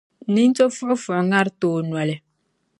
[0.33, 2.15] nintɔfuɣifuɣi ŋariti o noli.